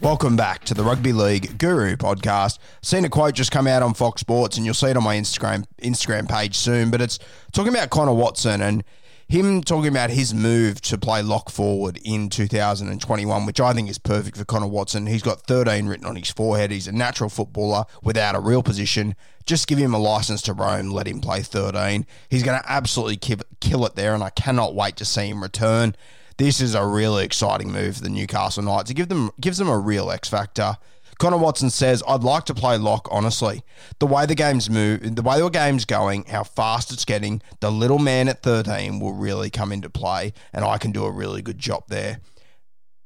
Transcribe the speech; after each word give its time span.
Welcome 0.00 0.36
back 0.36 0.64
to 0.64 0.74
the 0.74 0.82
Rugby 0.82 1.12
League 1.12 1.56
Guru 1.56 1.96
podcast. 1.96 2.58
Seen 2.82 3.04
a 3.04 3.08
quote 3.08 3.34
just 3.34 3.50
come 3.50 3.66
out 3.66 3.82
on 3.82 3.94
Fox 3.94 4.20
Sports, 4.20 4.56
and 4.56 4.66
you'll 4.66 4.74
see 4.74 4.88
it 4.88 4.96
on 4.96 5.02
my 5.02 5.16
Instagram 5.16 5.64
Instagram 5.80 6.28
page 6.28 6.56
soon. 6.56 6.90
But 6.90 7.00
it's 7.00 7.18
talking 7.52 7.72
about 7.72 7.90
Connor 7.90 8.12
Watson 8.12 8.60
and 8.60 8.84
him 9.28 9.62
talking 9.62 9.88
about 9.88 10.10
his 10.10 10.34
move 10.34 10.82
to 10.82 10.98
play 10.98 11.22
lock 11.22 11.48
forward 11.48 11.98
in 12.04 12.28
2021, 12.28 13.46
which 13.46 13.60
I 13.60 13.72
think 13.72 13.88
is 13.88 13.98
perfect 13.98 14.36
for 14.36 14.44
Connor 14.44 14.66
Watson. 14.66 15.06
He's 15.06 15.22
got 15.22 15.46
13 15.46 15.86
written 15.86 16.06
on 16.06 16.16
his 16.16 16.30
forehead. 16.30 16.70
He's 16.70 16.88
a 16.88 16.92
natural 16.92 17.30
footballer 17.30 17.84
without 18.02 18.34
a 18.34 18.40
real 18.40 18.62
position. 18.62 19.14
Just 19.46 19.66
give 19.66 19.78
him 19.78 19.94
a 19.94 19.98
license 19.98 20.42
to 20.42 20.52
roam, 20.52 20.90
let 20.90 21.06
him 21.06 21.20
play 21.20 21.40
13. 21.40 22.06
He's 22.28 22.42
going 22.42 22.60
to 22.60 22.70
absolutely 22.70 23.16
kill 23.16 23.86
it 23.86 23.94
there, 23.94 24.14
and 24.14 24.22
I 24.22 24.30
cannot 24.30 24.74
wait 24.74 24.96
to 24.96 25.04
see 25.06 25.28
him 25.28 25.42
return. 25.42 25.96
This 26.36 26.60
is 26.60 26.74
a 26.74 26.84
really 26.84 27.24
exciting 27.24 27.70
move 27.70 27.96
for 27.96 28.02
the 28.02 28.08
Newcastle 28.08 28.62
Knights. 28.62 28.90
It 28.90 28.94
give 28.94 29.08
them, 29.08 29.30
gives 29.40 29.58
them 29.58 29.68
a 29.68 29.78
real 29.78 30.10
X 30.10 30.28
factor. 30.28 30.76
Connor 31.18 31.36
Watson 31.38 31.70
says, 31.70 32.02
I'd 32.08 32.24
like 32.24 32.44
to 32.46 32.54
play 32.54 32.76
lock, 32.76 33.06
honestly. 33.10 33.62
The 34.00 34.06
way 34.06 34.26
the 34.26 34.34
game's 34.34 34.68
move, 34.68 35.14
the 35.14 35.22
way 35.22 35.40
the 35.40 35.48
game's 35.48 35.84
going, 35.84 36.24
how 36.24 36.42
fast 36.42 36.92
it's 36.92 37.04
getting, 37.04 37.40
the 37.60 37.70
little 37.70 38.00
man 38.00 38.28
at 38.28 38.42
13 38.42 38.98
will 38.98 39.12
really 39.12 39.48
come 39.48 39.70
into 39.70 39.88
play, 39.88 40.32
and 40.52 40.64
I 40.64 40.78
can 40.78 40.90
do 40.90 41.04
a 41.04 41.10
really 41.10 41.40
good 41.40 41.58
job 41.58 41.84
there. 41.88 42.18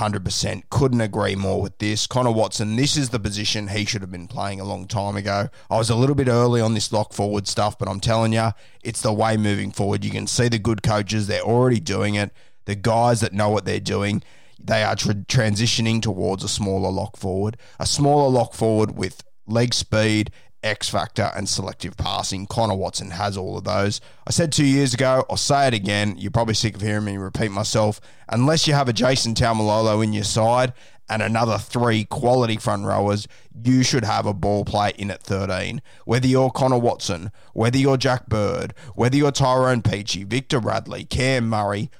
100%. 0.00 0.64
Couldn't 0.68 1.00
agree 1.00 1.36
more 1.36 1.62
with 1.62 1.78
this. 1.78 2.08
Connor 2.08 2.32
Watson, 2.32 2.74
this 2.74 2.96
is 2.96 3.10
the 3.10 3.20
position 3.20 3.68
he 3.68 3.84
should 3.84 4.00
have 4.00 4.10
been 4.10 4.26
playing 4.26 4.58
a 4.58 4.64
long 4.64 4.86
time 4.86 5.16
ago. 5.16 5.48
I 5.70 5.78
was 5.78 5.90
a 5.90 5.94
little 5.94 6.16
bit 6.16 6.26
early 6.26 6.60
on 6.60 6.74
this 6.74 6.92
lock 6.92 7.12
forward 7.12 7.46
stuff, 7.46 7.78
but 7.78 7.88
I'm 7.88 8.00
telling 8.00 8.32
you, 8.32 8.50
it's 8.82 9.02
the 9.02 9.12
way 9.12 9.36
moving 9.36 9.70
forward. 9.70 10.04
You 10.04 10.10
can 10.10 10.26
see 10.26 10.48
the 10.48 10.58
good 10.58 10.82
coaches, 10.82 11.28
they're 11.28 11.42
already 11.42 11.78
doing 11.78 12.16
it. 12.16 12.32
The 12.64 12.74
guys 12.74 13.20
that 13.20 13.32
know 13.32 13.48
what 13.48 13.64
they're 13.64 13.80
doing, 13.80 14.22
they 14.58 14.82
are 14.82 14.96
tra- 14.96 15.14
transitioning 15.14 16.00
towards 16.00 16.44
a 16.44 16.48
smaller 16.48 16.90
lock 16.90 17.16
forward, 17.16 17.56
a 17.78 17.86
smaller 17.86 18.30
lock 18.30 18.54
forward 18.54 18.96
with 18.96 19.22
leg 19.46 19.74
speed, 19.74 20.30
X 20.62 20.88
factor, 20.88 21.32
and 21.34 21.48
selective 21.48 21.96
passing. 21.96 22.46
Connor 22.46 22.76
Watson 22.76 23.10
has 23.10 23.36
all 23.36 23.58
of 23.58 23.64
those. 23.64 24.00
I 24.26 24.30
said 24.30 24.52
two 24.52 24.64
years 24.64 24.94
ago, 24.94 25.24
I'll 25.28 25.36
say 25.36 25.66
it 25.66 25.74
again. 25.74 26.16
You're 26.18 26.30
probably 26.30 26.54
sick 26.54 26.76
of 26.76 26.80
hearing 26.82 27.04
me 27.04 27.16
repeat 27.16 27.50
myself. 27.50 28.00
Unless 28.28 28.68
you 28.68 28.74
have 28.74 28.88
a 28.88 28.92
Jason 28.92 29.34
Taumalolo 29.34 30.04
in 30.04 30.12
your 30.12 30.24
side 30.24 30.72
and 31.08 31.20
another 31.20 31.58
three 31.58 32.04
quality 32.04 32.56
front 32.56 32.84
rowers, 32.84 33.26
you 33.64 33.82
should 33.82 34.04
have 34.04 34.24
a 34.24 34.32
ball 34.32 34.64
play 34.64 34.92
in 34.96 35.10
at 35.10 35.22
13. 35.22 35.82
Whether 36.04 36.28
you're 36.28 36.50
Connor 36.50 36.78
Watson, 36.78 37.32
whether 37.54 37.76
you're 37.76 37.96
Jack 37.96 38.28
Bird, 38.28 38.72
whether 38.94 39.16
you're 39.16 39.32
Tyrone 39.32 39.82
Peachey, 39.82 40.24
Victor 40.24 40.60
Radley, 40.60 41.04
Cam 41.04 41.48
Murray, 41.48 41.90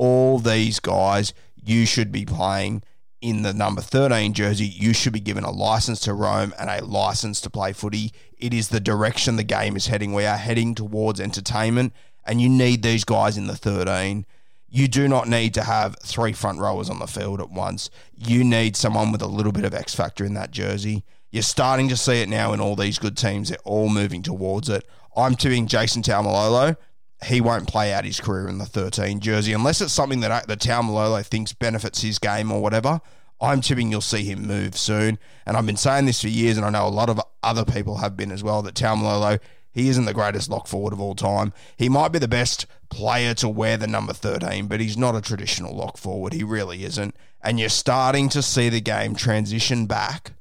all 0.00 0.38
these 0.38 0.80
guys, 0.80 1.34
you 1.62 1.84
should 1.84 2.10
be 2.10 2.24
playing 2.24 2.82
in 3.20 3.42
the 3.42 3.52
number 3.52 3.82
13 3.82 4.32
jersey. 4.32 4.64
You 4.64 4.94
should 4.94 5.12
be 5.12 5.20
given 5.20 5.44
a 5.44 5.50
license 5.50 6.00
to 6.00 6.14
roam 6.14 6.54
and 6.58 6.70
a 6.70 6.82
license 6.82 7.38
to 7.42 7.50
play 7.50 7.74
footy. 7.74 8.10
It 8.38 8.54
is 8.54 8.70
the 8.70 8.80
direction 8.80 9.36
the 9.36 9.44
game 9.44 9.76
is 9.76 9.88
heading. 9.88 10.14
We 10.14 10.24
are 10.24 10.38
heading 10.38 10.74
towards 10.74 11.20
entertainment, 11.20 11.92
and 12.24 12.40
you 12.40 12.48
need 12.48 12.82
these 12.82 13.04
guys 13.04 13.36
in 13.36 13.46
the 13.46 13.56
13. 13.56 14.24
You 14.70 14.88
do 14.88 15.06
not 15.06 15.28
need 15.28 15.52
to 15.52 15.64
have 15.64 15.98
three 16.02 16.32
front 16.32 16.60
rowers 16.60 16.88
on 16.88 16.98
the 16.98 17.06
field 17.06 17.38
at 17.38 17.50
once. 17.50 17.90
You 18.16 18.42
need 18.42 18.76
someone 18.76 19.12
with 19.12 19.20
a 19.20 19.26
little 19.26 19.52
bit 19.52 19.66
of 19.66 19.74
X 19.74 19.94
factor 19.94 20.24
in 20.24 20.32
that 20.32 20.50
jersey. 20.50 21.04
You're 21.30 21.42
starting 21.42 21.90
to 21.90 21.96
see 21.98 22.22
it 22.22 22.28
now 22.30 22.54
in 22.54 22.60
all 22.60 22.74
these 22.74 22.98
good 22.98 23.18
teams. 23.18 23.50
They're 23.50 23.58
all 23.64 23.90
moving 23.90 24.22
towards 24.22 24.70
it. 24.70 24.88
I'm 25.14 25.34
tipping 25.34 25.66
Jason 25.66 26.00
Taumalolo 26.00 26.78
he 27.24 27.40
won't 27.40 27.68
play 27.68 27.92
out 27.92 28.04
his 28.04 28.20
career 28.20 28.48
in 28.48 28.58
the 28.58 28.66
13 28.66 29.20
jersey 29.20 29.52
unless 29.52 29.80
it's 29.80 29.92
something 29.92 30.20
that 30.20 30.48
the 30.48 30.56
Taumalolo 30.56 31.24
thinks 31.24 31.52
benefits 31.52 32.02
his 32.02 32.18
game 32.18 32.50
or 32.50 32.62
whatever. 32.62 33.00
I'm 33.40 33.60
tipping 33.60 33.90
you'll 33.90 34.02
see 34.02 34.24
him 34.24 34.46
move 34.46 34.76
soon. 34.76 35.18
And 35.46 35.56
I've 35.56 35.66
been 35.66 35.76
saying 35.76 36.06
this 36.06 36.20
for 36.20 36.28
years, 36.28 36.56
and 36.56 36.66
I 36.66 36.70
know 36.70 36.86
a 36.86 36.88
lot 36.88 37.08
of 37.08 37.20
other 37.42 37.64
people 37.64 37.98
have 37.98 38.16
been 38.16 38.30
as 38.30 38.42
well, 38.42 38.60
that 38.62 38.74
Taumalolo, 38.74 39.40
he 39.72 39.88
isn't 39.88 40.04
the 40.04 40.12
greatest 40.12 40.50
lock 40.50 40.66
forward 40.66 40.92
of 40.92 41.00
all 41.00 41.14
time. 41.14 41.52
He 41.76 41.88
might 41.88 42.12
be 42.12 42.18
the 42.18 42.28
best 42.28 42.66
player 42.90 43.32
to 43.34 43.48
wear 43.48 43.76
the 43.78 43.86
number 43.86 44.12
13, 44.12 44.66
but 44.66 44.80
he's 44.80 44.98
not 44.98 45.16
a 45.16 45.22
traditional 45.22 45.74
lock 45.74 45.96
forward. 45.96 46.34
He 46.34 46.44
really 46.44 46.84
isn't. 46.84 47.14
And 47.42 47.58
you're 47.58 47.70
starting 47.70 48.28
to 48.30 48.42
see 48.42 48.68
the 48.68 48.82
game 48.82 49.14
transition 49.14 49.86
back 49.86 50.32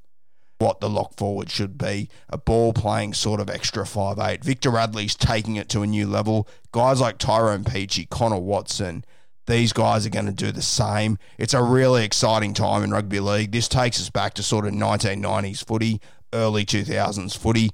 what 0.59 0.81
the 0.81 0.89
lock 0.89 1.15
forward 1.15 1.49
should 1.49 1.77
be. 1.77 2.09
A 2.29 2.37
ball 2.37 2.73
playing 2.73 3.13
sort 3.13 3.39
of 3.39 3.49
extra 3.49 3.85
five 3.85 4.19
eight. 4.19 4.43
Victor 4.43 4.69
Radley's 4.69 5.15
taking 5.15 5.55
it 5.55 5.69
to 5.69 5.81
a 5.81 5.87
new 5.87 6.05
level. 6.05 6.47
Guys 6.71 7.01
like 7.01 7.17
Tyrone 7.17 7.63
Peachey, 7.63 8.07
Connor 8.09 8.39
Watson, 8.39 9.03
these 9.47 9.73
guys 9.73 10.05
are 10.05 10.11
going 10.11 10.27
to 10.27 10.31
do 10.31 10.51
the 10.51 10.61
same. 10.61 11.17
It's 11.37 11.53
a 11.55 11.63
really 11.63 12.05
exciting 12.05 12.53
time 12.53 12.83
in 12.83 12.91
rugby 12.91 13.19
league. 13.19 13.51
This 13.51 13.67
takes 13.67 13.99
us 13.99 14.09
back 14.09 14.35
to 14.35 14.43
sort 14.43 14.67
of 14.67 14.73
1990s 14.73 15.65
footy, 15.65 16.01
early 16.33 16.65
2000s 16.65 17.35
footy. 17.37 17.71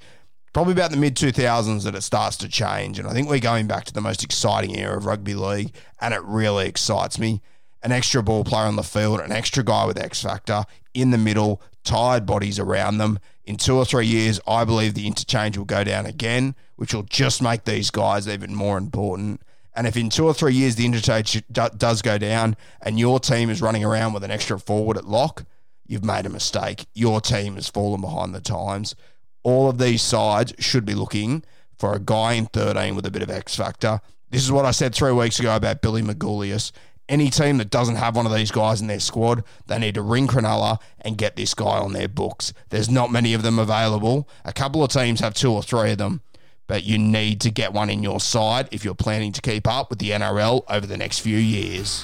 Probably 0.54 0.72
about 0.72 0.92
the 0.92 0.98
mid 0.98 1.16
2000s 1.16 1.84
that 1.84 1.96
it 1.96 2.02
starts 2.02 2.38
to 2.38 2.48
change. 2.48 2.98
And 2.98 3.08
I 3.08 3.12
think 3.12 3.28
we're 3.28 3.40
going 3.40 3.68
back 3.68 3.84
to 3.86 3.94
the 3.94 4.00
most 4.00 4.24
exciting 4.24 4.78
era 4.78 4.96
of 4.96 5.06
rugby 5.06 5.34
league. 5.34 5.74
And 6.00 6.14
it 6.14 6.24
really 6.24 6.68
excites 6.68 7.20
me 7.20 7.42
an 7.84 7.92
extra 7.92 8.24
ball 8.24 8.46
player 8.46 8.66
on 8.66 8.78
the 8.78 8.84
field, 8.84 9.20
an 9.20 9.34
extra 9.34 9.64
guy 9.64 9.86
with 9.86 10.00
X 10.00 10.24
factor 10.24 10.64
in 10.94 11.12
the 11.12 11.18
middle, 11.18 11.62
tired 11.86 12.26
bodies 12.26 12.60
around 12.60 12.98
them. 12.98 13.20
In 13.46 13.58
two 13.58 13.78
or 13.78 13.86
three 13.86 14.08
years, 14.08 14.40
I 14.48 14.66
believe 14.66 14.94
the 14.94 15.08
interchange 15.08 15.58
will 15.58 15.66
go 15.66 15.84
down 15.84 16.06
again, 16.06 16.56
which 16.76 16.94
will 16.94 17.04
just 17.04 17.42
make 17.42 17.64
these 17.64 17.92
guys 17.92 18.28
even 18.28 18.54
more 18.54 18.78
important. 18.78 19.42
And 19.76 19.88
if 19.88 19.96
in 19.96 20.10
two 20.10 20.26
or 20.26 20.34
three 20.34 20.54
years 20.54 20.76
the 20.76 20.86
interchange 20.86 21.44
do- 21.52 21.70
does 21.78 22.02
go 22.02 22.18
down 22.18 22.56
and 22.82 23.00
your 23.00 23.20
team 23.20 23.50
is 23.50 23.62
running 23.62 23.84
around 23.84 24.14
with 24.14 24.24
an 24.24 24.32
extra 24.32 24.60
forward 24.60 24.98
at 24.98 25.06
lock, 25.06 25.46
you've 25.86 26.04
made 26.04 26.26
a 26.26 26.30
mistake. 26.30 26.88
Your 26.94 27.22
team 27.22 27.56
has 27.56 27.70
fallen 27.70 28.02
behind 28.02 28.34
the 28.34 28.42
times. 28.42 28.96
All 29.44 29.70
of 29.70 29.78
these 29.78 30.02
sides 30.02 30.54
should 30.60 30.86
be 30.86 30.96
looking 30.96 31.44
for 31.78 31.94
a 31.94 32.00
guy 32.00 32.34
in 32.34 32.48
13 32.48 32.96
with 32.96 33.06
a 33.06 33.12
bit 33.12 33.22
of 33.22 33.30
X 33.30 33.56
factor. 33.56 34.00
This 34.32 34.44
is 34.44 34.52
what 34.52 34.66
I 34.66 34.72
said 34.72 34.96
three 34.96 35.12
weeks 35.12 35.40
ago 35.40 35.56
about 35.56 35.82
Billy 35.82 36.02
Magoulias. 36.02 36.72
Any 37.08 37.30
team 37.30 37.58
that 37.58 37.70
doesn't 37.70 37.98
have 37.98 38.16
one 38.16 38.26
of 38.26 38.34
these 38.34 38.50
guys 38.50 38.82
in 38.82 38.88
their 38.88 39.00
squad, 39.00 39.44
they 39.68 39.78
need 39.78 39.94
to 39.96 40.02
ring 40.02 40.28
Cronulla 40.28 40.80
and 41.02 41.18
get 41.18 41.36
this 41.36 41.54
guy 41.54 41.78
on 41.78 41.94
their 41.94 42.08
books. 42.08 42.52
There's 42.70 42.90
not 42.90 43.12
many 43.12 43.36
of 43.36 43.44
them 43.44 43.60
available. 43.60 44.28
A 44.44 44.52
couple 44.52 44.84
of 44.84 44.92
teams 44.92 45.20
have 45.20 45.36
two 45.36 45.52
or 45.52 45.62
three 45.62 45.92
of 45.92 46.00
them, 46.00 46.22
but 46.66 46.84
you 46.84 46.98
need 46.98 47.42
to 47.42 47.52
get 47.52 47.74
one 47.74 47.92
in 47.92 48.02
your 48.02 48.20
side 48.20 48.70
if 48.72 48.84
you're 48.84 48.96
planning 48.96 49.32
to 49.34 49.42
keep 49.42 49.68
up 49.68 49.92
with 49.92 50.00
the 50.00 50.12
NRL 50.12 50.64
over 50.68 50.88
the 50.88 50.98
next 50.98 51.20
few 51.20 51.38
years. 51.38 52.04